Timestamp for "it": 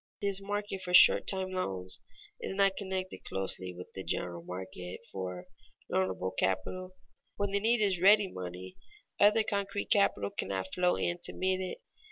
11.63-11.81